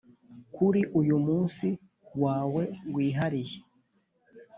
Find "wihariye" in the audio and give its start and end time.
2.93-3.59